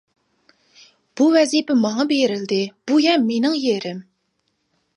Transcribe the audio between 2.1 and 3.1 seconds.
بېرىلدى، بۇ